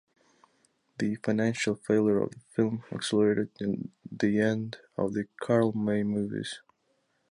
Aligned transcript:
The 0.97 1.13
financial 1.17 1.75
failure 1.75 2.23
of 2.23 2.31
the 2.31 2.39
film 2.55 2.83
accelerated 2.91 3.49
the 4.11 4.39
end 4.39 4.77
of 4.97 5.13
the 5.13 5.27
Karl 5.39 5.73
May 5.73 6.01
movies. 6.01 6.59